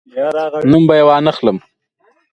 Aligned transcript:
نوم 0.71 0.83
به 0.87 0.93
یې 0.99 1.03
وانخلم. 1.07 1.57